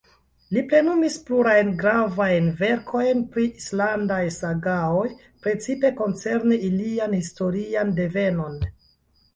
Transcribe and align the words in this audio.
Li 0.55 0.61
plenumis 0.69 1.17
plurajn 1.27 1.67
gravajn 1.81 2.47
verkojn 2.63 3.21
pri 3.35 3.45
islandaj 3.61 4.19
sagaoj, 4.39 5.07
precipe 5.45 5.93
koncerne 6.03 6.61
ilian 6.73 7.17
historian 7.23 7.95
devenon. 8.05 8.61